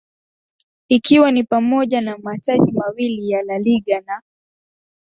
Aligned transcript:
Ikiwa 0.89 1.31
ni 1.31 1.43
pamoja 1.43 2.01
na 2.01 2.17
mataji 2.17 2.71
mawili 2.71 3.29
ya 3.29 3.43
La 3.43 3.59
Liga 3.59 4.01
na 4.01 4.21